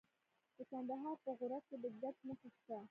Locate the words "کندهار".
0.69-1.17